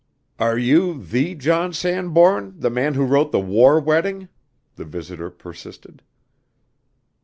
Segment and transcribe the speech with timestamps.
[0.39, 4.29] "Are you the John Sanbourne, the man who wrote 'The War Wedding'?"
[4.75, 6.01] the visitor persisted.